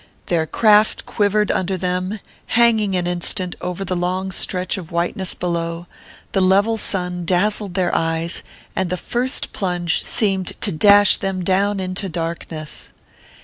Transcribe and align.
Their 0.25 0.47
craft 0.47 1.05
quivered 1.05 1.51
under 1.51 1.77
them, 1.77 2.19
hanging 2.57 2.95
an 2.95 3.05
instant 3.05 3.55
over 3.61 3.85
the 3.85 3.95
long 3.95 4.31
stretch 4.31 4.75
of 4.79 4.91
whiteness 4.91 5.35
below; 5.35 5.85
the 6.31 6.41
level 6.41 6.79
sun 6.79 7.23
dazzled 7.23 7.75
their 7.75 7.93
eyes, 7.93 8.41
and 8.75 8.89
the 8.89 8.97
first 8.97 9.53
plunge 9.53 10.03
seemed 10.03 10.53
to 10.61 10.71
dash 10.71 11.17
them 11.17 11.43
down 11.43 11.79
into 11.79 12.09
darkness. 12.09 12.89